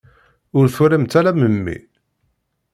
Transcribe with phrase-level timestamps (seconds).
[0.57, 1.77] Ur twalamt ara memmi?